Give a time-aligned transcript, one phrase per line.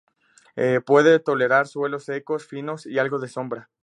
[0.87, 3.69] Puede tolerar suelos secos, finos y algo de sombra.